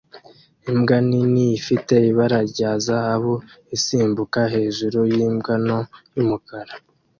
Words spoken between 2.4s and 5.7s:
rya zahabu isimbuka hejuru yimbwa